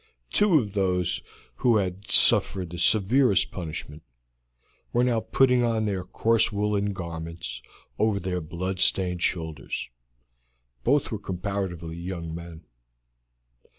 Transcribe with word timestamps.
Two 0.31 0.57
of 0.57 0.73
those 0.73 1.21
who 1.57 1.77
had 1.77 2.09
suffered 2.09 2.71
the 2.71 2.79
severest 2.79 3.51
punishment 3.51 4.01
were 4.91 5.03
now 5.03 5.19
putting 5.19 5.61
on 5.61 5.85
their 5.85 6.03
coarse 6.03 6.51
woolen 6.51 6.91
garments 6.91 7.61
over 7.99 8.19
their 8.19 8.41
bloodstained 8.41 9.21
shoulders; 9.21 9.91
both 10.83 11.11
were 11.11 11.19
comparatively 11.19 11.97
young 11.97 12.33
men. 12.33 12.65